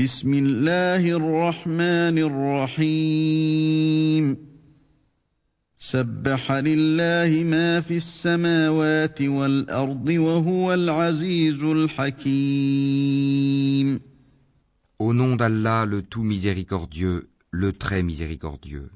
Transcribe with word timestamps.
بسم 0.00 0.34
الله 0.34 1.16
الرحمن 1.16 2.18
الرحيم 2.78 4.36
سبح 5.78 6.52
لله 6.52 7.44
ما 7.44 7.80
في 7.80 7.96
السماوات 7.96 9.22
والأرض 9.22 10.08
وهو 10.08 10.74
العزيز 10.74 11.62
الحكيم 11.62 12.80
Au 14.98 15.12
nom 15.12 15.36
d'Allah, 15.36 15.84
le 15.84 16.00
tout 16.02 16.22
miséricordieux, 16.22 17.28
le 17.50 17.72
très 17.72 18.02
miséricordieux. 18.02 18.90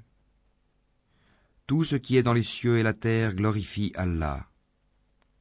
Tout 1.67 1.85
ce 1.85 1.97
qui 1.97 2.17
est 2.17 2.23
dans 2.23 2.33
les 2.33 2.43
cieux 2.43 2.79
et 2.79 2.83
la 2.83 2.95
terre 2.95 3.35
glorifie 3.35 3.93
Allah. 3.95 4.47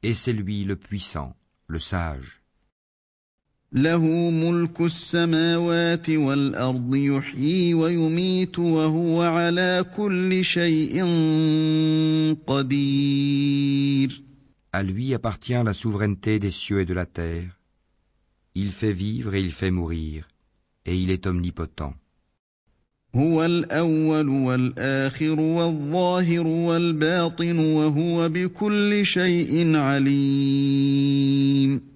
Et 0.02 0.14
c'est 0.14 0.34
lui 0.34 0.66
le 0.66 0.76
puissant, 0.76 1.38
le 1.68 1.80
sage. 1.80 2.37
له 3.73 4.31
ملك 4.31 4.81
السماوات 4.81 6.11
والأرض 6.11 6.97
يحيي 6.97 7.75
ويميت 7.75 8.59
وهو 8.59 9.23
على 9.23 9.85
كل 9.97 10.45
شيء 10.45 11.05
قدير 12.47 14.23
À 14.73 14.83
lui 14.83 15.15
appartient 15.15 15.63
la 15.65 15.75
souveraineté 15.75 16.39
des 16.39 16.51
cieux 16.51 16.81
et 16.81 16.85
de 16.85 16.95
la 16.95 17.07
terre. 17.07 17.59
Il 18.55 18.71
fait 18.71 18.93
vivre 18.93 19.35
et 19.35 19.41
il 19.41 19.51
fait 19.51 19.71
mourir, 19.71 20.29
et 20.87 20.97
il 20.97 21.11
est 21.11 21.27
omnipotent. 21.27 21.95
هو 23.15 23.45
الأول 23.45 24.29
والآخر 24.29 25.41
والظاهر 25.41 26.47
والباطن 26.47 27.59
وهو 27.59 28.29
بكل 28.29 29.07
شيء 29.07 29.77
عليم 29.77 31.88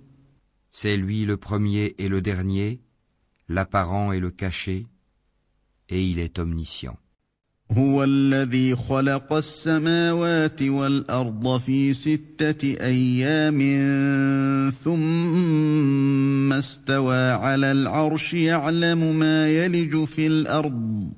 C'est 0.71 0.97
lui 0.97 1.25
le 1.25 1.37
premier 1.37 1.95
et 1.97 2.07
le 2.07 2.21
dernier, 2.21 2.81
l'apparent 3.49 4.11
et 4.11 4.19
le 4.19 4.31
caché, 4.31 4.85
et 5.89 6.03
il 6.03 6.19
est 6.19 6.39
omniscient. 6.39 6.97
هو 7.71 8.03
الذي 8.03 8.75
خلق 8.75 9.33
السماوات 9.33 10.61
والأرض 10.61 11.57
في 11.57 11.93
ستة 11.93 12.75
أيام 12.81 13.59
ثم 14.83 16.53
استوى 16.53 17.31
على 17.31 17.71
العرش 17.71 18.33
يعلم 18.33 19.15
ما 19.19 19.49
يلج 19.49 20.03
في 20.03 20.27
الأرض 20.27 21.11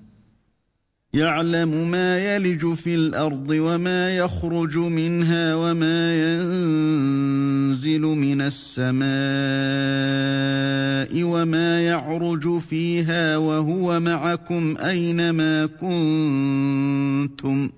يعلم 1.15 1.91
ما 1.91 2.19
يلج 2.19 2.73
في 2.73 2.95
الأرض 2.95 3.51
وما 3.51 4.17
يخرج 4.17 4.79
منها 4.79 5.55
وما 5.55 6.25
ينزل 6.25 8.01
من 8.01 8.41
السماء 8.41 9.05
وما 11.23 11.87
يعرج 11.87 12.59
فيها 12.59 13.37
وهو 13.37 14.01
معكم 14.01 14.77
أينما 14.79 15.67
كنتم 15.67 17.71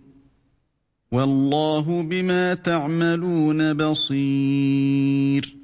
والله 1.12 2.02
بما 2.02 2.54
تعملون 2.54 3.74
بصير 3.74 5.56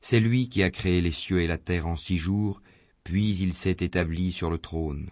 C'est 0.00 0.20
lui 0.20 0.48
qui 0.48 0.62
a 0.62 0.70
créé 0.70 1.00
les 1.00 1.12
cieux 1.12 1.40
et 1.40 1.46
la 1.46 1.56
terre 1.56 1.86
en 1.86 1.96
six 1.96 2.18
jours, 2.18 2.60
puis 3.04 3.38
il 3.40 3.54
s'est 3.54 3.78
établi 3.80 4.32
sur 4.32 4.50
le 4.50 4.58
trône. 4.58 5.08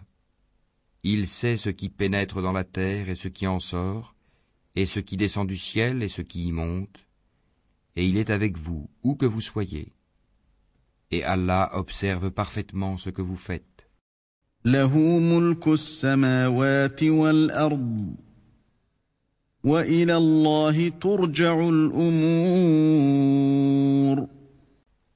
Il 1.03 1.27
sait 1.27 1.57
ce 1.57 1.69
qui 1.69 1.89
pénètre 1.89 2.41
dans 2.41 2.53
la 2.53 2.63
terre 2.63 3.09
et 3.09 3.17
ce 3.17 3.27
qui 3.27 3.45
en 3.45 3.59
sort, 3.59 4.15
et 4.75 4.85
ce 4.85 5.01
qui 5.01 5.17
descend 5.17 5.47
du 5.47 5.57
ciel 5.57 6.01
et 6.01 6.09
ce 6.09 6.21
qui 6.21 6.45
y 6.45 6.51
monte, 6.51 7.05
et 7.95 8.05
il 8.05 8.17
est 8.17 8.29
avec 8.29 8.57
vous, 8.57 8.89
où 9.03 9.15
que 9.15 9.25
vous 9.25 9.41
soyez. 9.41 9.93
Et 11.11 11.23
Allah 11.23 11.69
observe 11.73 12.31
parfaitement 12.31 12.97
ce 12.97 13.09
que 13.09 13.21
vous 13.21 13.35
faites. 13.35 13.89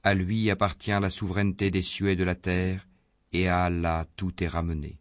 À 0.04 0.14
lui 0.14 0.50
appartient 0.50 0.90
la 0.90 1.10
souveraineté 1.10 1.70
des 1.70 1.82
cieux 1.82 2.10
et 2.10 2.16
de 2.16 2.24
la 2.24 2.34
terre, 2.34 2.86
et 3.32 3.48
à 3.48 3.64
Allah 3.64 4.06
tout 4.16 4.44
est 4.44 4.48
ramené. 4.48 5.00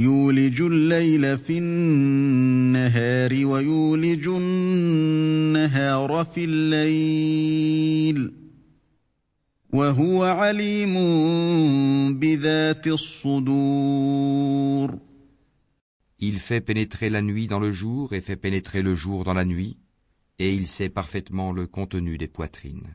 يولج 0.00 0.60
الليل 0.60 1.38
في 1.38 1.58
النهار 1.58 3.46
ويولج 3.46 4.28
النهار 4.28 6.24
في 6.24 6.44
الليل 6.44 8.32
وهو 9.72 10.22
عليم 10.22 10.94
بذات 12.18 12.86
الصدور 12.86 14.30
Il 16.22 16.38
fait 16.38 16.60
pénétrer 16.60 17.08
la 17.08 17.22
nuit 17.22 17.46
dans 17.46 17.60
le 17.60 17.72
jour 17.72 18.12
et 18.14 18.20
fait 18.20 18.36
pénétrer 18.36 18.82
le 18.82 18.94
jour 18.94 19.24
dans 19.24 19.32
la 19.32 19.46
nuit, 19.46 19.78
et 20.38 20.54
il 20.54 20.66
sait 20.66 20.90
parfaitement 20.90 21.50
le 21.50 21.66
contenu 21.66 22.18
des 22.18 22.28
poitrines. 22.28 22.94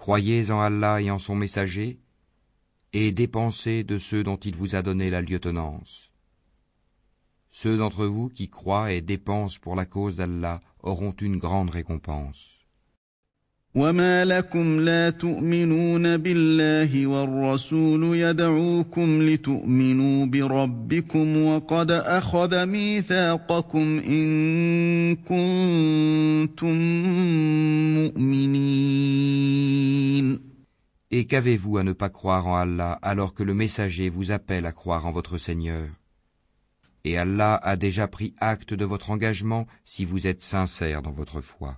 Croyez 0.00 0.50
en 0.50 0.60
Allah 0.62 1.02
et 1.02 1.10
en 1.10 1.18
son 1.18 1.34
messager, 1.34 2.00
et 2.94 3.12
dépensez 3.12 3.84
de 3.84 3.98
ceux 3.98 4.24
dont 4.24 4.38
il 4.38 4.56
vous 4.56 4.74
a 4.74 4.80
donné 4.80 5.10
la 5.10 5.20
lieutenance. 5.20 6.10
Ceux 7.50 7.76
d'entre 7.76 8.06
vous 8.06 8.30
qui 8.30 8.48
croient 8.48 8.92
et 8.92 9.02
dépensent 9.02 9.58
pour 9.60 9.76
la 9.76 9.84
cause 9.84 10.16
d'Allah 10.16 10.60
auront 10.82 11.12
une 11.12 11.36
grande 11.36 11.68
récompense. 11.68 12.59
وما 13.75 14.25
لكم 14.25 14.79
لا 14.79 15.09
تؤمنون 15.09 16.17
بالله 16.17 17.07
والرسول 17.07 18.17
يدعوكم 18.17 19.21
لتؤمنوا 19.21 20.25
بربكم 20.25 21.37
وقد 21.37 21.91
أخذ 21.91 22.65
ميثاقكم 22.65 23.99
إن 23.99 25.15
كنتم 25.15 26.75
مؤمنين 27.97 29.35
Et 31.11 31.25
qu'avez-vous 31.27 31.77
à 31.77 31.83
ne 31.83 31.93
pas 31.93 32.09
croire 32.09 32.47
en 32.47 32.55
Allah 32.57 32.97
alors 33.01 33.33
que 33.33 33.43
le 33.43 33.53
messager 33.53 34.09
vous 34.09 34.31
appelle 34.31 34.65
à 34.65 34.71
croire 34.71 35.05
en 35.05 35.11
votre 35.11 35.37
Seigneur 35.37 35.89
Et 37.03 37.17
Allah 37.17 37.55
a 37.55 37.75
déjà 37.75 38.07
pris 38.07 38.33
acte 38.39 38.73
de 38.73 38.85
votre 38.85 39.11
engagement 39.11 39.65
si 39.83 40.05
vous 40.05 40.27
êtes 40.27 40.43
sincère 40.43 41.01
dans 41.01 41.11
votre 41.11 41.41
foi. 41.41 41.77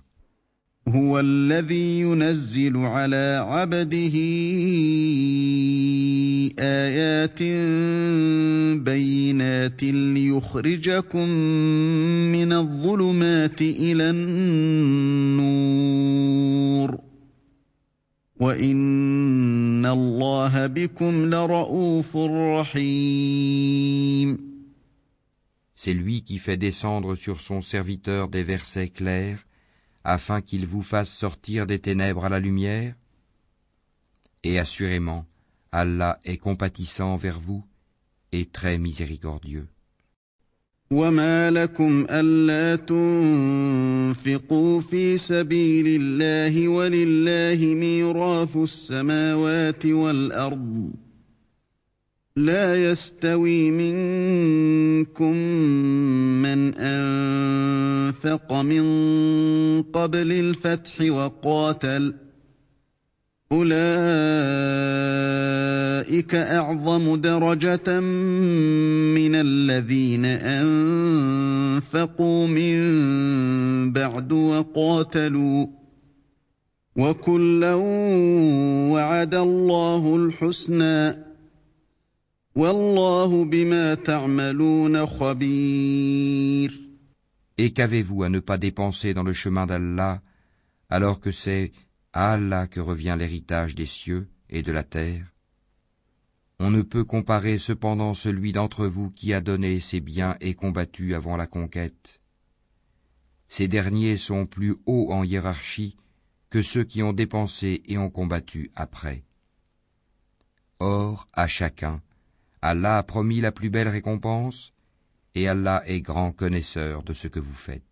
هو 0.87 1.19
الذي 1.19 2.01
ينزل 2.01 2.77
على 2.77 3.45
عبده 3.47 4.13
آيات 6.59 7.43
بينات 8.83 9.83
ليخرجكم 9.83 11.29
من 12.31 12.53
الظلمات 12.53 13.61
إلى 13.61 14.09
النور. 14.09 15.53
وإن 18.39 19.85
الله 19.85 20.67
بكم 20.67 21.29
لرؤوف 21.29 22.17
رحيم. 22.57 24.37
C'est 25.75 25.93
lui 25.93 26.21
qui 26.23 26.37
fait 26.39 26.57
descendre 26.57 27.15
sur 27.15 27.41
son 27.41 27.61
serviteur 27.61 28.27
des 28.27 28.43
versets 28.43 28.89
clairs 28.89 29.45
afin 30.04 30.40
qu'il 30.40 30.66
vous 30.66 30.82
fasse 30.82 31.10
sortir 31.10 31.66
des 31.66 31.78
ténèbres 31.78 32.24
à 32.24 32.28
la 32.28 32.40
lumière 32.40 32.94
Et 34.44 34.58
assurément, 34.58 35.26
Allah 35.72 36.18
est 36.24 36.38
compatissant 36.38 37.16
vers 37.16 37.40
vous 37.40 37.64
et 38.32 38.46
très 38.46 38.78
miséricordieux. 38.78 39.68
وما 40.90 41.50
لكم 41.50 42.06
ألا 42.10 42.76
تنفقوا 42.76 44.80
في 44.80 45.18
سبيل 45.18 46.02
الله 46.02 46.68
ولله 46.68 47.74
ميراث 47.74 48.56
السماوات 48.56 49.86
والأرض 49.86 50.90
لا 52.35 52.91
يستوي 52.91 53.71
منكم 53.71 55.35
من 56.41 56.73
أنفق 56.75 58.53
من 58.53 58.83
قبل 59.83 60.31
الفتح 60.31 61.01
وقاتل. 61.01 62.13
أولئك 63.51 63.75
أعظم 66.35 67.15
درجة 67.15 67.99
من 67.99 69.35
الذين 69.35 70.25
أنفقوا 71.85 72.47
من 72.47 73.93
بعد 73.93 74.33
وقاتلوا. 74.33 75.67
وكلا 76.95 77.73
وعد 78.93 79.35
الله 79.35 80.15
الحسنى. 80.15 81.32
Et 82.55 82.61
qu'avez-vous 87.73 88.23
à 88.23 88.29
ne 88.29 88.39
pas 88.39 88.57
dépenser 88.59 89.15
dans 89.15 89.23
le 89.23 89.33
chemin 89.33 89.65
d'Allah 89.65 90.21
alors 90.87 91.19
que 91.19 91.31
c'est 91.31 91.71
à 92.13 92.33
Allah 92.33 92.67
que 92.67 92.79
revient 92.79 93.15
l'héritage 93.17 93.73
des 93.73 93.87
cieux 93.87 94.29
et 94.51 94.61
de 94.61 94.71
la 94.71 94.83
terre? 94.83 95.33
On 96.59 96.69
ne 96.69 96.83
peut 96.83 97.03
comparer 97.03 97.57
cependant 97.57 98.13
celui 98.13 98.51
d'entre 98.51 98.85
vous 98.85 99.09
qui 99.09 99.33
a 99.33 99.41
donné 99.41 99.79
ses 99.79 99.99
biens 99.99 100.37
et 100.39 100.53
combattu 100.53 101.15
avant 101.15 101.37
la 101.37 101.47
conquête. 101.47 102.21
Ces 103.47 103.67
derniers 103.67 104.17
sont 104.17 104.45
plus 104.45 104.75
hauts 104.85 105.11
en 105.11 105.23
hiérarchie 105.23 105.97
que 106.51 106.61
ceux 106.61 106.83
qui 106.83 107.01
ont 107.01 107.13
dépensé 107.13 107.81
et 107.87 107.97
ont 107.97 108.11
combattu 108.11 108.69
après. 108.75 109.23
Or, 110.79 111.27
à 111.33 111.47
chacun, 111.47 112.03
Allah 112.62 112.98
a 112.98 113.02
promis 113.02 113.40
la 113.40 113.52
plus 113.52 113.70
belle 113.70 113.88
récompense, 113.88 114.72
et 115.34 115.48
Allah 115.48 115.82
est 115.86 116.00
grand 116.00 116.32
connaisseur 116.32 117.02
de 117.02 117.14
ce 117.14 117.28
que 117.28 117.40
vous 117.40 117.54
faites. 117.54 117.82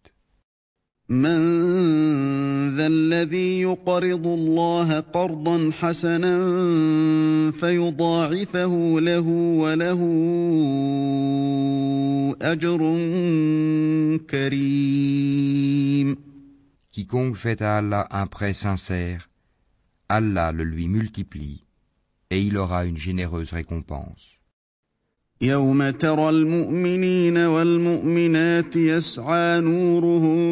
من 1.08 2.76
ذا 2.76 2.86
الذي 2.86 3.60
يقرض 3.60 4.26
الله 4.26 5.00
قرضا 5.00 5.70
حسنا 5.72 6.40
فيضاعفه 7.50 9.00
له 9.00 9.26
وله 9.62 10.00
اجر 12.42 12.78
كريم 14.30 16.16
Quiconque 16.90 17.36
fait 17.36 17.60
à 17.60 17.76
Allah 17.76 18.08
un 18.10 18.26
prêt 18.26 18.54
sincère, 18.54 19.28
Allah 20.08 20.50
le 20.50 20.64
lui 20.64 20.88
multiplie 20.88 21.66
et 22.30 22.40
il 22.40 22.56
aura 22.56 22.84
une 22.86 22.96
généreuse 22.96 23.52
récompense. 23.52 24.38
يوم 25.41 25.89
ترى 25.89 26.29
المؤمنين 26.29 27.37
والمؤمنات 27.37 28.75
يسعى 28.75 29.61
نورهم 29.61 30.43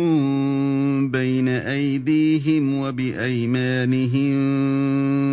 بين 1.12 1.47
ايديهم 1.47 2.74
وبايمانهم 2.80 4.39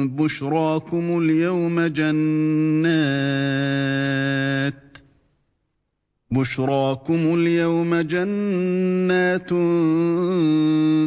بشراكم 0.08 1.18
اليوم 1.18 1.80
جنات 1.80 2.16
بشراكم 6.31 7.33
اليوم 7.35 7.95
جنات 7.95 9.49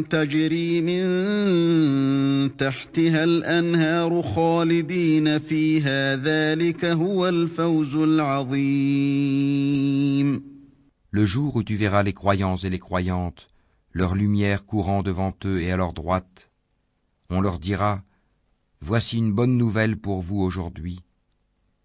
تجري 0.09 0.81
من 0.81 1.05
تحتها 2.57 3.23
الانهار 3.23 4.21
خالدين 4.21 5.39
فيها 5.39 6.15
ذلك 6.15 6.85
هو 6.85 7.29
الفوز 7.29 7.95
العظيم 7.95 9.15
Le 11.11 11.25
jour 11.25 11.55
où 11.55 11.63
tu 11.63 11.75
verras 11.75 12.03
les 12.03 12.13
croyants 12.13 12.57
et 12.57 12.69
les 12.69 12.77
croyantes, 12.77 13.47
leur 13.93 14.13
lumière 14.13 14.65
courant 14.67 15.01
devant 15.01 15.33
eux 15.45 15.59
et 15.61 15.71
à 15.71 15.77
leur 15.77 15.93
droite, 15.93 16.51
on 17.31 17.41
leur 17.41 17.57
dira 17.57 18.03
Voici 18.81 19.17
une 19.17 19.33
bonne 19.33 19.57
nouvelle 19.57 19.97
pour 19.97 20.21
vous 20.21 20.41
aujourd'hui 20.41 20.99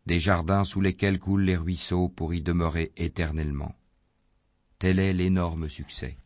des 0.06 0.20
jardins 0.20 0.64
sous 0.64 0.80
lesquels 0.80 1.18
coulent 1.18 1.44
les 1.44 1.56
ruisseaux 1.56 2.08
pour 2.08 2.34
y 2.34 2.40
demeurer 2.40 2.92
éternellement. 2.96 3.74
Tel 4.78 4.98
est 4.98 5.12
l'énorme 5.12 5.68
succès. 5.68 6.16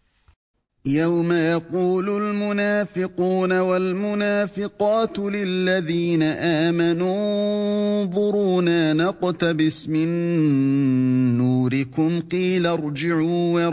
يوم 0.87 1.33
يقول 1.33 2.09
المنافقون 2.23 3.59
والمنافقات 3.59 5.19
للذين 5.19 6.23
آمنوا 6.23 8.03
انظرونا 8.03 8.93
نقتبس 8.93 9.89
من 9.89 10.09
نوركم 11.39 12.21
قيل 12.21 12.67
ارجعوا 12.67 13.69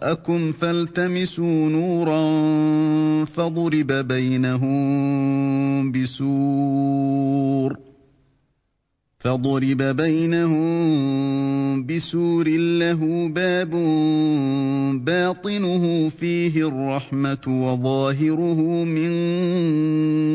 وراءكم 0.00 0.52
فالتمسوا 0.52 1.68
نورا 1.68 2.20
فضرب 3.24 3.92
بينهم 3.92 5.53
بسور 5.92 7.76
فضرب 9.18 9.82
بينهم 9.82 11.86
بسور 11.86 12.48
له 12.48 13.28
باب 13.28 13.70
باطنه 15.04 16.08
فيه 16.08 16.68
الرحمة 16.68 17.44
وظاهره 17.48 18.84
من 18.84 19.10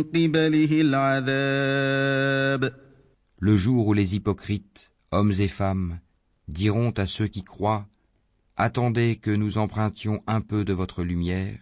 قبله 0.03 0.81
العذاب 0.81 2.73
Le 3.37 3.57
jour 3.57 3.87
où 3.87 3.93
les 3.93 4.15
hypocrites, 4.15 4.89
hommes 5.11 5.33
et 5.39 5.47
femmes, 5.47 5.99
diront 6.47 6.91
à 6.91 7.05
ceux 7.05 7.27
qui 7.27 7.43
croient 7.43 7.85
Attendez 8.57 9.17
que 9.17 9.31
nous 9.31 9.57
empruntions 9.57 10.23
un 10.27 10.39
peu 10.39 10.63
de 10.63 10.71
votre 10.71 11.03
lumière, 11.03 11.59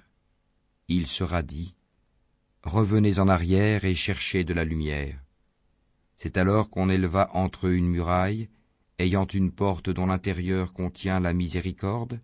il 0.88 1.08
sera 1.08 1.42
dit 1.42 1.74
Revenez 2.68 3.20
en 3.20 3.28
arrière 3.28 3.86
et 3.86 3.96
cherchez 3.96 4.44
de 4.44 4.54
la 4.54 4.64
lumière. 4.64 5.16
C'est 6.18 6.38
alors 6.38 6.70
qu'on 6.70 6.90
éleva 6.90 7.30
entre 7.34 7.68
eux 7.68 7.74
une 7.74 7.90
muraille, 7.90 8.50
ayant 9.00 9.26
une 9.26 9.52
porte 9.52 9.90
dont 9.90 10.06
l'intérieur 10.06 10.74
contient 10.74 11.20
la 11.20 11.34
miséricorde, 11.34 12.22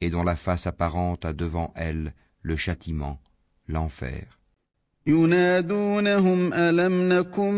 et 0.00 0.10
dont 0.10 0.24
la 0.24 0.36
face 0.36 0.66
apparente 0.66 1.24
a 1.24 1.32
devant 1.32 1.72
elle 1.76 2.14
le 2.42 2.56
châtiment, 2.56 3.20
l'enfer. 3.68 4.26
ينادونهم 5.06 6.54
ألم 6.54 7.12
نكن 7.12 7.54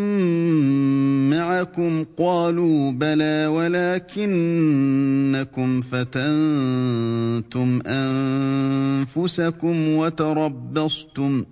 معكم 1.31 2.05
قالوا 2.19 2.93
بلى 2.93 3.47
ولكنكم 3.47 4.21
فتنتم 5.81 7.79
أنفسكم 7.87 9.89
وتربصتم 9.89 11.45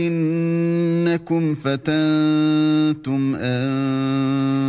ولكنكم 0.00 1.54
فتنتم 1.54 3.34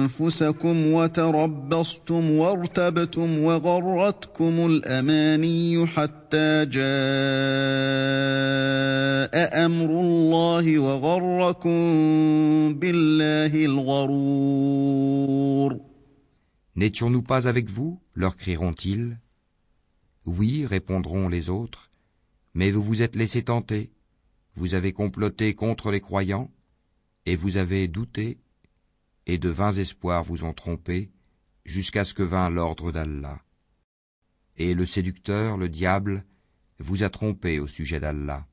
انفسكم 0.02 0.94
وتربصتم 0.94 2.32
وارتبتم 2.32 3.40
وغرتكم 3.40 4.66
الاماني 4.66 5.88
حتى 5.88 6.66
جاء 6.66 6.82
امر 9.66 9.90
الله 10.02 10.80
وغركم 10.80 11.74
بالله 12.74 13.66
الغرور 13.66 15.12
N'étions-nous 16.76 17.22
pas 17.22 17.48
avec 17.48 17.70
vous 17.70 18.00
leur 18.16 18.38
crieront-ils. 18.38 19.18
Oui, 20.26 20.66
répondront 20.66 21.28
les 21.28 21.50
autres, 21.50 21.90
mais 22.56 22.72
vous 22.72 22.82
vous 22.82 23.02
êtes 23.02 23.16
laissés 23.18 23.44
tenter. 23.44 23.92
vous 24.57 24.75
avez 24.75 24.93
comploté 24.93 25.55
contre 25.55 25.91
les 25.91 26.01
croyants, 26.01 26.51
et 27.27 27.37
vous 27.37 27.57
avez 27.57 27.89
douté, 27.89 28.39
et 29.27 29.39
de 29.39 29.49
vains 29.49 29.73
espoirs 29.73 30.25
vous 30.25 30.45
ont 30.45 30.53
trompé, 30.55 31.11
jusqu'à 31.65 32.05
ce 32.05 32.15
que 32.15 32.23
vint 32.23 32.49
l'ordre 32.49 32.93
d'Allah. 32.93 33.41
Et 34.57 34.75
le 34.75 34.87
séducteur, 34.87 35.59
le 35.59 35.69
diable, 35.69 36.25
vous 36.79 37.03
a 37.03 37.11
trompé 37.11 37.59
au 37.59 37.67
sujet 37.67 38.01
d'Allah. 38.01 38.47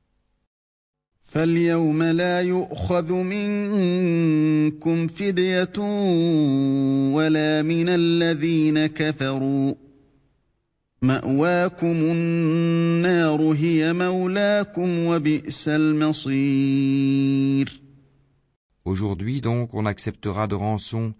Aujourd'hui 18.84 19.40
donc 19.40 19.74
on 19.74 19.86
acceptera 19.86 20.46
de 20.46 20.54
rançon 20.54 21.14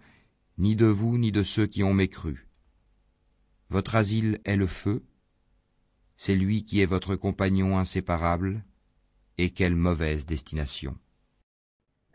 ni 0.57 0.75
de 0.75 0.85
vous 0.85 1.17
ni 1.17 1.31
de 1.31 1.43
ceux 1.43 1.67
qui 1.67 1.83
ont 1.83 1.93
mécru. 1.93 2.47
Votre 3.69 3.95
asile 3.95 4.39
est 4.45 4.55
le 4.55 4.67
feu, 4.67 5.03
c'est 6.17 6.35
lui 6.35 6.63
qui 6.63 6.81
est 6.81 6.85
votre 6.85 7.15
compagnon 7.15 7.77
inséparable, 7.77 8.63
et 9.37 9.49
quelle 9.51 9.75
mauvaise 9.75 10.25
destination. 10.25 10.97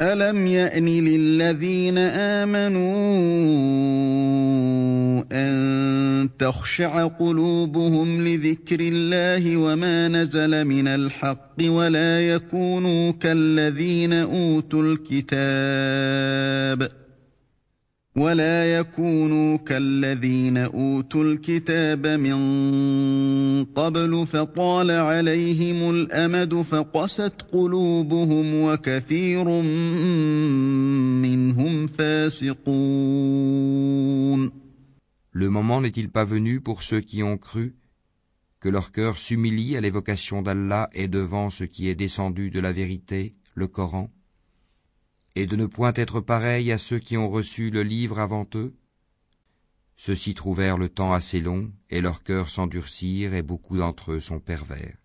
ألم 0.03 0.47
يأن 0.47 0.87
للذين 0.87 1.99
آمنوا 1.99 2.91
أن 5.33 6.29
تخشع 6.39 7.07
قلوبهم 7.07 8.29
لذكر 8.29 8.81
الله 8.81 9.57
وما 9.57 10.09
نزل 10.09 10.65
من 10.65 10.89
الحق 10.89 11.55
ولا 11.65 12.29
يكونوا 12.29 13.13
كالذين 13.13 14.13
أوتوا 14.13 14.83
الكتاب 14.83 16.89
ۖ 16.89 17.00
ولا 18.16 18.80
يكونوا 18.80 19.58
كالذين 19.58 20.58
اوتوا 20.58 21.24
الكتاب 21.24 22.08
من 22.08 22.36
قبل 23.66 24.28
فطال 24.28 24.92
عليهم 24.92 25.90
الامد 25.90 26.62
فقست 26.62 27.42
قلوبهم 27.52 28.56
وكثير 28.56 29.44
منهم 31.22 31.88
فاسقون 31.88 32.56
Le 35.38 35.50
moment 35.50 35.82
n'est-il 35.82 36.10
pas 36.10 36.24
venu 36.24 36.62
pour 36.62 36.82
ceux 36.82 37.02
qui 37.02 37.22
ont 37.22 37.38
cru 37.38 37.76
que 38.62 38.70
leur 38.70 38.94
cœur 38.94 39.18
s'humilie 39.18 39.76
à 39.76 39.82
l'évocation 39.82 40.42
d'Allah 40.42 40.90
et 40.94 41.10
devant 41.10 41.50
ce 41.50 41.66
qui 41.66 41.90
est 41.90 41.96
descendu 41.96 42.50
de 42.52 42.62
la 42.62 42.72
vérité, 42.72 43.36
le 43.54 43.68
Coran 43.68 44.10
Et 45.37 45.47
de 45.47 45.57
ne 45.57 45.67
point 45.67 45.93
être 45.95 46.21
pareil 46.21 46.73
à 46.73 46.79
ceux 46.79 46.99
qui 46.99 47.17
ont 47.17 47.31
reçu 47.31 47.71
le 47.71 47.83
livre 47.83 48.19
avant 48.19 48.47
eux? 48.55 48.73
Ceux-ci 49.97 50.35
trouvèrent 50.35 50.79
le 50.79 50.89
temps 50.89 51.13
assez 51.13 51.41
long, 51.41 51.71
et 51.91 52.01
leurs 52.01 52.23
cœurs 52.23 52.49
s'endurcirent, 52.51 53.35
et 53.35 53.43
beaucoup 53.43 53.77
d'entre 53.77 54.13
eux 54.13 54.21
sont 54.21 54.41
pervers. 54.41 54.97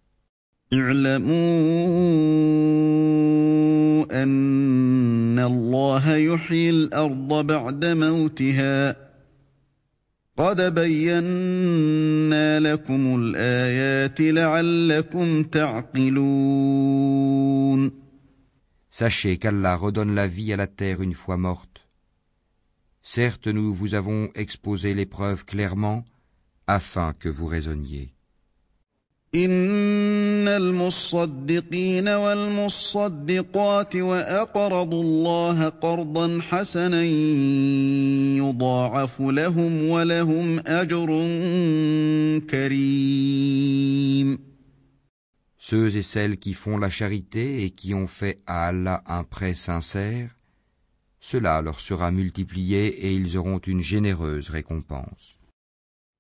Sachez 18.98 19.38
qu'Allah 19.38 19.76
redonne 19.76 20.16
la 20.16 20.26
vie 20.26 20.54
à 20.54 20.56
la 20.56 20.68
terre 20.68 21.02
une 21.02 21.16
fois 21.16 21.36
morte. 21.36 21.90
Certes, 23.02 23.48
nous 23.48 23.74
vous 23.74 23.94
avons 23.94 24.30
exposé 24.36 24.94
l'épreuve 24.94 25.44
clairement 25.44 26.06
afin 26.66 27.12
que 27.12 27.28
vous 27.28 27.46
raisonniez. 27.46 28.14
Ceux 45.68 45.98
et 45.98 46.04
celles 46.04 46.38
qui 46.38 46.54
font 46.54 46.78
la 46.78 46.92
charité 46.92 47.64
et 47.64 47.72
qui 47.72 47.96
ont 47.96 48.06
fait 48.06 48.40
à 48.46 48.68
Allah 48.68 49.02
un 49.08 49.24
prêt 49.24 49.56
sincère, 49.56 50.38
cela 51.20 51.60
leur 51.64 51.80
sera 51.80 52.12
multiplié 52.12 52.86
et 52.86 53.16
ils 53.16 53.36
auront 53.36 53.58
une 53.58 53.82
généreuse 53.82 54.50
récompense. 54.50 55.40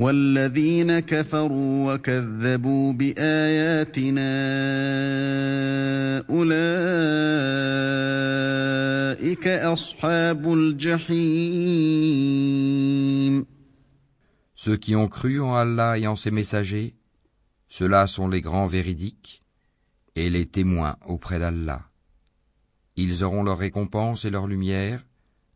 والذين 0.00 1.00
كفروا 1.00 1.94
وكذبوا 1.94 2.92
بآياتنا 2.92 4.36
أولئك 6.30 6.66
أصحاب 9.48 10.52
الجحيم 10.52 11.86
Ceux 14.58 14.76
qui 14.76 14.96
ont 14.96 15.08
cru 15.08 15.40
en 15.40 15.54
Allah 15.54 15.98
et 15.98 16.06
en 16.06 16.16
ses 16.16 16.30
messagers, 16.30 16.96
ceux-là 17.68 18.06
sont 18.06 18.28
les 18.28 18.40
grands 18.40 18.66
véridiques 18.66 19.42
et 20.14 20.28
les 20.28 20.46
témoins 20.46 20.96
auprès 21.06 21.38
d'Allah. 21.38 21.88
Ils 22.96 23.22
auront 23.22 23.42
leur 23.44 23.58
récompense 23.58 24.24
et 24.24 24.30
leur 24.30 24.46
lumière, 24.46 25.04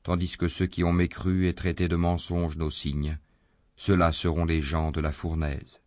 tandis 0.02 0.36
que 0.36 0.48
ceux 0.48 0.66
qui 0.66 0.84
ont 0.84 0.92
mécru 0.92 1.48
et 1.48 1.54
traité 1.54 1.88
de 1.88 1.96
mensonges 1.96 2.56
nos 2.56 2.70
signes, 2.70 3.18
ceux-là 3.76 4.12
seront 4.12 4.44
les 4.44 4.62
gens 4.62 4.90
de 4.90 5.00
la 5.00 5.12
fournaise. 5.12 5.80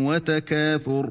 وتكاثر 0.00 1.10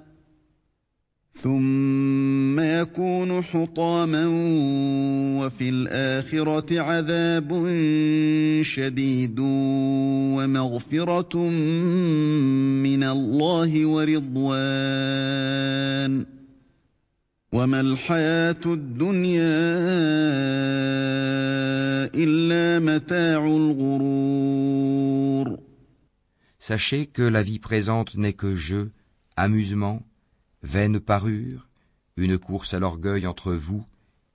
ثم 1.46 2.60
يكون 2.60 3.42
حطاما 3.42 4.26
وفي 5.40 5.68
الآخرة 5.68 6.80
عذاب 6.80 7.50
شديد 8.62 9.40
ومغفرة 10.36 11.38
من 12.82 13.02
الله 13.02 13.86
ورضوان 13.86 14.56
وما 17.52 17.80
الحياة 17.80 18.60
الدنيا 18.66 19.56
إلا 22.14 22.78
متاع 22.78 23.46
الغرور 23.46 24.96
Sachez 26.58 27.06
que 27.06 27.22
la 27.22 27.42
vie 27.44 27.60
présente 27.60 28.16
n'est 28.16 28.32
que 28.32 28.56
jeu, 28.56 28.90
amusement, 29.36 30.02
vaine 30.63 30.99
parure, 30.99 31.67
une 32.17 32.37
course 32.37 32.73
à 32.73 32.79
l'orgueil 32.79 33.25
entre 33.25 33.53
vous 33.53 33.85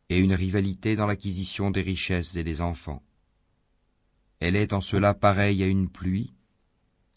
et 0.08 0.18
une 0.18 0.34
rivalité 0.34 0.96
dans 0.96 1.06
l'acquisition 1.06 1.70
des 1.70 1.82
richesses 1.82 2.36
et 2.36 2.44
des 2.44 2.60
enfants. 2.60 3.02
Elle 4.40 4.56
est 4.56 4.72
en 4.72 4.80
cela 4.80 5.14
pareille 5.14 5.62
à 5.62 5.66
une 5.66 5.88
pluie, 5.88 6.34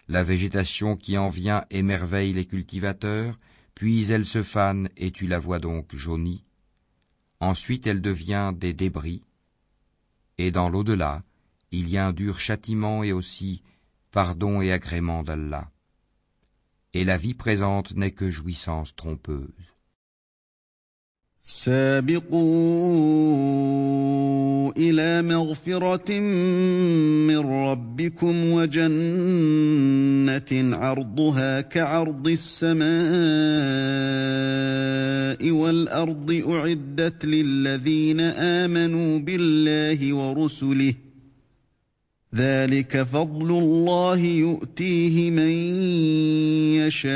la 0.08 0.24
végétation 0.24 0.96
qui 0.96 1.18
en 1.18 1.30
vient 1.30 1.66
émerveille 1.70 2.34
les 2.34 2.46
cultivateurs, 2.46 3.40
puis 3.76 4.12
elle 4.12 4.26
se 4.26 4.44
fane 4.44 4.90
et 4.98 5.12
tu 5.12 5.28
la 5.28 5.40
vois 5.40 5.60
donc 5.60 5.96
jaunie. 5.96 6.46
Ensuite 7.40 7.88
elle 7.88 8.02
devient 8.02 8.54
des 8.56 8.74
débris, 8.74 9.24
et 10.38 10.52
dans 10.52 10.70
l'au-delà, 10.70 11.24
il 11.72 11.90
y 11.90 11.98
a 11.98 12.08
un 12.08 12.14
dur 12.14 12.40
châtiment 12.40 13.04
et 13.04 13.12
aussi 13.12 13.62
pardon 14.12 14.62
et 14.62 14.72
agrément 14.72 15.24
d'Allah 15.24 15.70
et 16.93 17.05
la 17.05 17.17
vie 17.17 17.35
présente 17.35 17.95
n'est 17.97 18.13
que 18.13 18.31
jouissance 18.31 18.95
trompeuse. 18.95 19.75
سابقوا 21.47 22.43
إلى 24.77 25.23
مغفرة 25.23 26.19
من 27.29 27.39
ربكم 27.39 28.53
وجنة 28.53 28.87
عرضها 30.77 31.61
كعرض 31.61 32.29
السماء 32.29 32.85
والأرض 35.51 36.43
أعدت 36.49 37.25
للذين 37.25 38.21
آمنوا 38.21 39.19
بالله 39.19 40.15
ورسله 40.15 40.95
ذلك 42.35 43.03
فضل 43.03 43.51
الله 43.51 44.19
يؤتيه 44.19 45.31
من 45.31 45.53
يشاء 46.83 47.15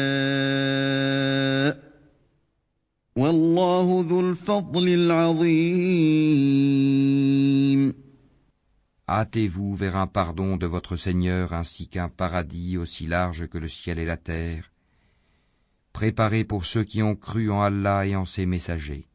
والله 3.17 4.05
ذو 4.09 4.21
الفضل 4.21 4.88
العظيم 4.88 6.38
Hâtez-vous 9.11 9.75
vers 9.75 9.97
un 9.97 10.07
pardon 10.07 10.59
de 10.59 10.67
votre 10.67 10.97
Seigneur 10.97 11.55
ainsi 11.55 11.88
qu'un 11.88 12.11
paradis 12.11 12.77
aussi 12.77 13.07
large 13.07 13.47
que 13.49 13.57
le 13.57 13.69
ciel 13.69 13.99
et 13.99 14.05
la 14.05 14.19
terre, 14.19 14.71
préparé 15.95 16.45
pour 16.45 16.67
ceux 16.67 16.85
qui 16.85 17.03
ont 17.03 17.17
cru 17.17 17.50
en 17.50 17.62
Allah 17.62 18.07
et 18.07 18.15
en 18.15 18.27
ses 18.27 18.45
messagers. 18.45 19.09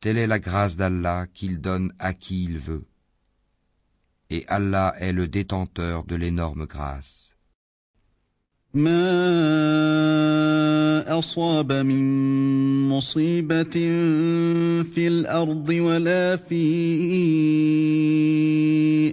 Telle 0.00 0.18
est 0.18 0.26
la 0.26 0.40
grâce 0.40 0.76
d'Allah 0.76 1.28
qu'il 1.32 1.60
donne 1.60 1.94
à 2.00 2.14
qui 2.14 2.42
il 2.42 2.58
veut. 2.58 2.84
Et 4.30 4.44
Allah 4.48 4.94
est 4.98 5.12
le 5.12 5.28
détenteur 5.28 6.04
de 6.04 6.16
l'énorme 6.16 6.66
grâce. 6.66 7.32
ما 8.74 9.18
اصاب 11.18 11.72
من 11.72 12.88
مصيبه 12.88 13.70
في 14.82 15.08
الارض 15.08 15.68
ولا 15.68 16.36
في 16.36 16.62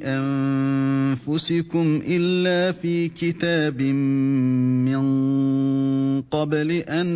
انفسكم 0.03 2.01
الا 2.07 2.71
في 2.71 3.07
كتاب 3.07 3.81
من 3.81 5.01
قبل 6.21 6.71
ان 6.71 7.07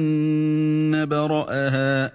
نبراها 0.92 2.12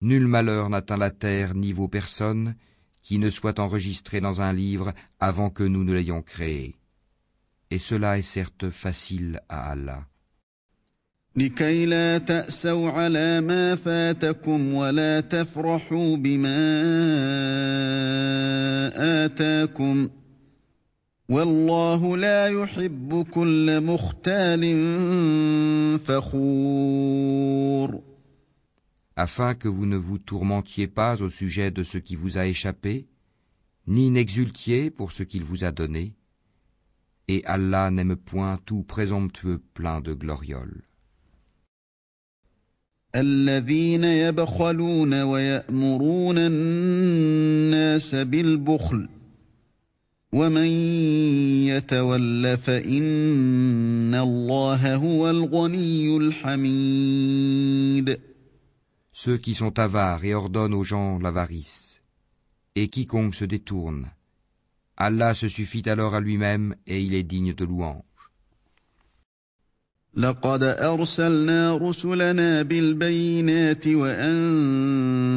Nul 0.00 0.26
malheur 0.26 0.68
n'atteint 0.70 0.96
la 0.96 1.10
terre 1.10 1.54
ni 1.54 1.72
vos 1.72 1.86
personnes 1.88 2.56
qui 3.02 3.18
ne 3.18 3.30
soit 3.30 3.60
enregistré 3.60 4.20
dans 4.20 4.40
un 4.40 4.52
livre 4.52 4.92
avant 5.20 5.50
que 5.50 5.62
nous 5.62 5.84
ne 5.84 5.92
l'ayons 5.92 6.22
créé. 6.22 6.74
Et 7.70 7.78
cela 7.78 8.18
est 8.18 8.22
certes 8.22 8.70
facile 8.70 9.40
à 9.48 9.70
Allah. 9.70 10.04
Afin 29.16 29.54
que 29.54 29.66
vous 29.66 29.86
ne 29.86 29.96
vous 29.96 30.18
tourmentiez 30.18 30.86
pas 30.86 31.22
au 31.22 31.28
sujet 31.28 31.70
de 31.70 31.82
ce 31.82 31.98
qui 31.98 32.14
vous 32.14 32.38
a 32.38 32.46
échappé, 32.46 33.06
ni 33.86 34.10
n'exultiez 34.10 34.90
pour 34.90 35.10
ce 35.10 35.22
qu'il 35.22 35.42
vous 35.42 35.64
a 35.64 35.72
donné, 35.72 36.14
et 37.26 37.42
Allah 37.46 37.90
n'aime 37.90 38.14
point 38.16 38.58
tout 38.64 38.82
présomptueux 38.84 39.60
plein 39.74 40.00
de 40.00 40.12
glorioles. 40.14 40.82
Ceux 59.12 59.38
qui 59.38 59.54
sont 59.54 59.78
avares 59.78 60.24
et 60.26 60.34
ordonnent 60.34 60.74
aux 60.74 60.84
gens 60.84 61.18
l'avarice. 61.18 62.02
Et 62.74 62.88
quiconque 62.88 63.34
se 63.34 63.46
détourne, 63.46 64.10
Allah 64.98 65.32
se 65.32 65.48
suffit 65.48 65.88
alors 65.88 66.14
à 66.14 66.20
lui-même 66.20 66.76
et 66.86 67.00
il 67.00 67.14
est 67.14 67.22
digne 67.22 67.54
de 67.54 67.64
louange. 67.64 68.02
لقد 70.16 70.62
أرسلنا 70.62 71.76
رسلنا 71.76 72.62
بالبينات 72.62 73.86
وأنزلنا 73.86 75.28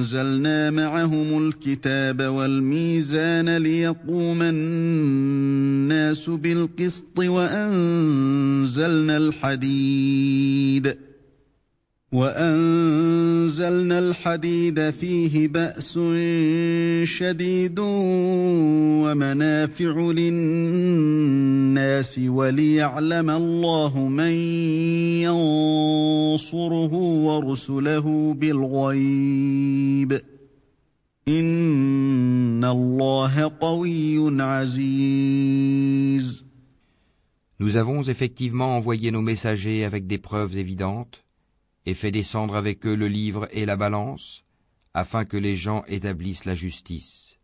معهم 0.72 1.48
الكتاب 1.48 2.22
والميزان 2.22 3.58
ليقوم 3.58 4.42
الناس 4.42 6.30
بالقسط 6.30 7.20
وأنزلنا 7.20 9.18
الحديد 9.18 10.96
وأنزلنا 12.12 14.00
الحديد 14.00 14.90
فيه 14.90 15.48
بأس 15.48 16.00
شديد 17.04 17.80
ومنافع 19.04 20.12
للناس 20.12 21.40
وليعلم 22.20 23.30
الله 23.30 24.08
من 24.08 24.32
ينصره 25.22 26.94
ورسله 26.94 28.34
بالغيب. 28.34 30.22
إن 31.28 32.64
الله 32.64 33.52
قوي 33.60 34.42
عزيز. 34.42 36.46
Nous 37.60 37.76
avons 37.76 38.02
effectivement 38.02 38.78
envoyé 38.78 39.12
nos 39.12 39.22
messagers 39.22 39.84
avec 39.84 40.08
des 40.08 40.18
preuves 40.18 40.58
évidentes. 40.58 41.24
Et 41.86 41.94
fait 41.94 42.12
descendre 42.12 42.56
avec 42.56 42.86
eux 42.86 42.96
le 42.96 43.08
livre 43.08 43.48
et 43.52 43.66
la 43.66 43.76
balance, 43.76 44.44
afin 44.94 45.26
que 45.26 45.38
les 45.38 45.56
gens 45.56 45.84
établissent 45.88 46.46
la 46.46 46.56
justice. 46.56 47.38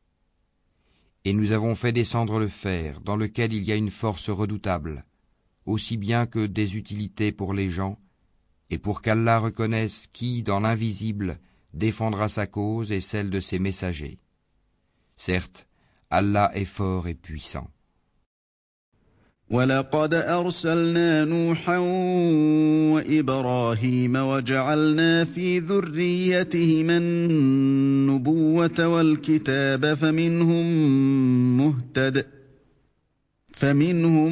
Et 1.23 1.33
nous 1.33 1.51
avons 1.51 1.75
fait 1.75 1.91
descendre 1.91 2.39
le 2.39 2.47
fer, 2.47 3.01
dans 3.01 3.15
lequel 3.15 3.53
il 3.53 3.63
y 3.63 3.71
a 3.71 3.75
une 3.75 3.89
force 3.89 4.29
redoutable, 4.29 5.05
aussi 5.65 5.97
bien 5.97 6.25
que 6.25 6.45
des 6.45 6.77
utilités 6.77 7.31
pour 7.31 7.53
les 7.53 7.69
gens, 7.69 7.97
et 8.69 8.77
pour 8.77 9.01
qu'Allah 9.01 9.39
reconnaisse 9.39 10.07
qui, 10.11 10.43
dans 10.43 10.59
l'invisible, 10.59 11.39
défendra 11.73 12.29
sa 12.29 12.47
cause 12.47 12.91
et 12.91 13.01
celle 13.01 13.29
de 13.29 13.39
ses 13.39 13.59
messagers. 13.59 14.19
Certes, 15.17 15.67
Allah 16.09 16.51
est 16.53 16.65
fort 16.65 17.07
et 17.07 17.15
puissant. 17.15 17.67
ولقد 19.49 20.13
ارسلنا 20.13 21.25
نوحا 21.25 21.77
وابراهيم 22.93 24.15
وجعلنا 24.15 25.25
في 25.25 25.59
ذريتهما 25.59 26.97
النبوه 26.97 28.87
والكتاب 28.87 29.93
فمنهم 29.93 30.65
مهتد 31.57 32.25
فمنهم 33.51 34.31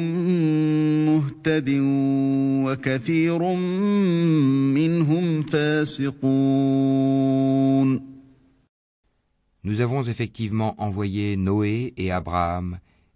مهتد 1.06 1.70
وكثير 2.66 3.42
منهم 4.74 5.42
فاسقون 5.42 6.94
Nous 9.66 9.80
avons 9.80 10.02
effectivement 10.02 10.74
envoyé 10.78 11.36
Noé 11.38 11.94
et 11.96 12.10
Abraham 12.12 12.78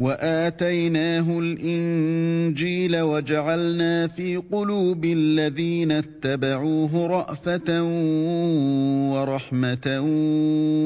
وآتيناه 0.00 1.38
الإنجيل 1.38 3.00
وجعلنا 3.00 4.06
في 4.06 4.36
قلوب 4.36 5.04
الذين 5.04 5.92
اتبعوه 5.92 7.06
رأفة 7.06 7.82
ورحمة 9.12 10.00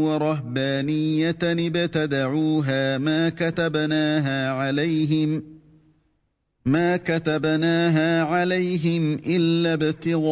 ورهبانية 0.05 1.37
ابتدعوها 1.42 2.98
ما 2.98 3.29
كتبناها 3.29 4.50
عليهم 4.50 5.53
ما 6.66 6.96
كتبناها 6.96 8.22
عليهم 8.22 9.14
إلا 9.27 9.74
ابتغاء 9.74 10.24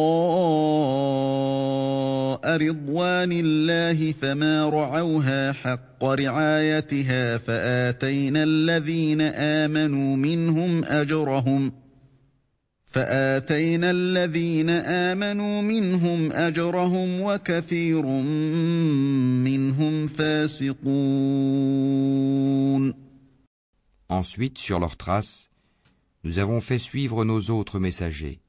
رضوان 2.57 3.29
الله 3.31 4.11
فما 4.11 4.69
رعوها 4.69 5.51
حق 5.51 6.03
رعايتها 6.03 7.37
فآتينا 7.37 8.43
الذين 8.43 9.21
آمنوا 9.21 10.15
منهم 10.15 10.83
أجرهم 10.83 11.71
فآتينا 12.85 13.91
الذين 13.91 14.69
آمنوا 14.69 15.61
منهم 15.61 16.31
أجرهم 16.31 17.21
وكثير 17.21 18.05
منهم 19.45 20.07
فاسقون. 20.07 20.83
Ensuite, 24.09 24.57
sur 24.59 24.79
leurs 24.79 24.97
traces, 24.97 25.52
nous 26.23 26.39
avons 26.39 26.61
fait 26.61 26.79
suivre 26.79 27.25
nos 27.25 27.49
autres 27.49 27.79
messagers, 27.79 28.41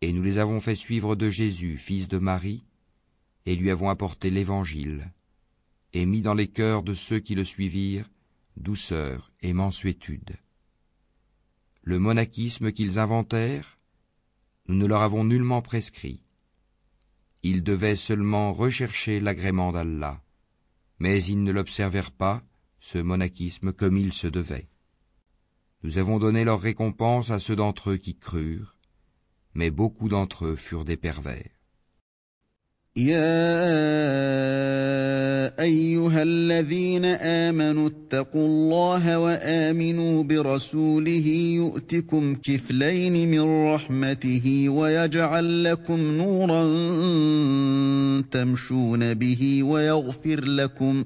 et 0.00 0.12
nous 0.12 0.22
les 0.22 0.38
avons 0.38 0.60
fait 0.60 0.76
suivre 0.76 1.16
de 1.16 1.30
Jésus, 1.30 1.76
fils 1.76 2.08
de 2.08 2.18
Marie, 2.18 2.64
et 3.46 3.56
lui 3.56 3.70
avons 3.70 3.88
apporté 3.88 4.30
l'Évangile, 4.30 5.12
et 5.92 6.06
mis 6.06 6.22
dans 6.22 6.34
les 6.34 6.48
cœurs 6.48 6.82
de 6.82 6.94
ceux 6.94 7.18
qui 7.18 7.34
le 7.34 7.44
suivirent 7.44 8.08
douceur 8.56 9.32
et 9.40 9.52
mansuétude. 9.52 10.36
Le 11.82 11.98
monachisme 11.98 12.70
qu'ils 12.70 12.98
inventèrent, 12.98 13.78
nous 14.68 14.76
ne 14.76 14.86
leur 14.86 15.02
avons 15.02 15.24
nullement 15.24 15.62
prescrit. 15.62 16.22
Ils 17.42 17.64
devaient 17.64 17.96
seulement 17.96 18.52
rechercher 18.52 19.18
l'agrément 19.18 19.72
d'Allah, 19.72 20.22
mais 21.00 21.22
ils 21.24 21.42
ne 21.42 21.50
l'observèrent 21.50 22.12
pas, 22.12 22.44
ce 22.78 22.98
monachisme, 22.98 23.72
comme 23.72 23.96
il 23.96 24.12
se 24.12 24.28
devait. 24.28 24.68
Nous 25.83 25.97
avons 25.97 26.19
donné 26.19 26.43
leur 26.43 26.59
récompense 26.59 27.29
à 27.31 27.39
ceux 27.39 27.55
d'entre 27.55 27.91
eux 27.91 27.97
qui 27.97 28.15
crurent, 28.15 28.75
mais 29.53 29.69
beaucoup 29.71 30.09
d'entre 30.09 30.45
eux 30.45 30.55
furent 30.55 30.85
des 30.85 30.97
pervers. 30.97 31.57
يا 32.97 33.43
ايها 35.59 36.23
الذين 36.23 37.05
امنوا 37.05 37.89
اتقوا 37.89 38.47
الله 38.47 39.19
وامنوا 39.19 40.23
برسوله 40.23 41.27
يؤتكم 41.55 42.35
كفلين 42.35 43.31
من 43.31 43.73
رحمته 43.73 44.69
ويجعل 44.69 45.63
لكم 45.63 45.99
نورا 45.99 46.63
تمشون 48.31 49.13
به 49.13 49.63
ويغفر 49.63 50.41
لكم 50.43 51.05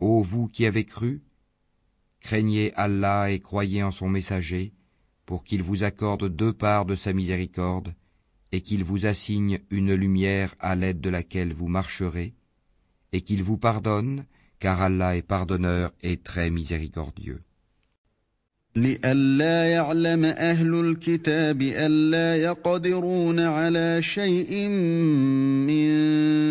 Ô 0.00 0.22
vous 0.22 0.48
qui 0.48 0.66
avez 0.66 0.84
cru, 0.84 1.22
craignez 2.18 2.74
Allah 2.74 3.30
et 3.30 3.38
croyez 3.38 3.84
en 3.84 3.92
son 3.92 4.08
messager, 4.08 4.72
pour 5.24 5.44
qu'il 5.44 5.62
vous 5.62 5.84
accorde 5.84 6.28
deux 6.28 6.52
parts 6.52 6.84
de 6.84 6.96
sa 6.96 7.12
miséricorde, 7.12 7.94
et 8.50 8.60
qu'il 8.60 8.82
vous 8.82 9.06
assigne 9.06 9.60
une 9.70 9.94
lumière 9.94 10.56
à 10.58 10.74
l'aide 10.74 11.00
de 11.00 11.10
laquelle 11.10 11.54
vous 11.54 11.68
marcherez, 11.68 12.34
et 13.12 13.20
qu'il 13.20 13.44
vous 13.44 13.56
pardonne, 13.56 14.26
car 14.58 14.80
Allah 14.80 15.16
est 15.16 15.22
pardonneur 15.22 15.92
et 16.02 16.16
très 16.16 16.50
miséricordieux. 16.50 17.44
لئلا 18.76 19.70
يعلم 19.70 20.24
أهل 20.24 20.74
الكتاب 20.74 21.62
ألا 21.62 22.36
يقدرون 22.36 23.40
على 23.40 24.02
شيء 24.02 24.68
من 24.68 25.90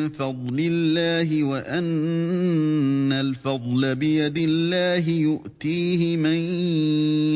فضل 0.10 0.60
الله 0.60 1.44
وأن 1.44 3.12
الفضل 3.12 3.96
بيد 3.96 4.38
الله 4.38 5.10
يؤتيه 5.10 6.18
من 6.18 6.38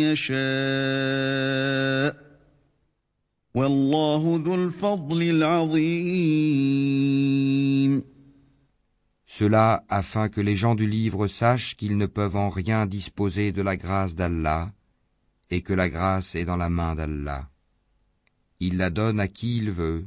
يشاء 0.08 0.38
والله 3.56 4.42
ذو 4.46 4.56
الفضل 4.56 5.22
العظيم. 5.24 6.78
Cela 9.26 9.84
afin 9.90 10.30
que 10.30 10.42
les 10.42 10.56
gens 10.56 10.74
du 10.74 10.88
livre 10.88 11.28
sachent 11.28 11.76
qu'ils 11.76 11.98
ne 11.98 12.06
peuvent 12.08 12.38
en 12.38 12.50
rien 12.50 12.86
disposer 12.88 13.52
de 13.52 13.62
la 13.62 13.76
grâce 13.76 14.16
d'Allah, 14.16 14.72
et 15.50 15.62
que 15.62 15.74
la 15.74 15.90
grâce 15.90 16.36
est 16.36 16.46
dans 16.46 16.58
la 16.58 16.70
main 16.70 16.96
d'Allah. 16.96 17.50
Il 18.60 18.78
la 18.78 18.90
donne 18.90 19.20
à 19.20 19.28
qui 19.28 19.58
il 19.58 19.72
veut, 19.72 20.06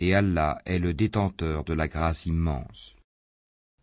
et 0.00 0.14
Allah 0.14 0.58
est 0.64 0.78
le 0.78 0.94
détenteur 0.94 1.64
de 1.64 1.74
la 1.74 1.88
grâce 1.88 2.26
immense. 2.26 2.95